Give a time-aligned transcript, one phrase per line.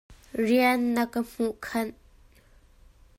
[0.45, 1.95] Rian na ka hmuh khanh.